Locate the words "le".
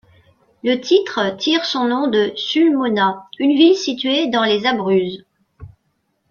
0.63-0.77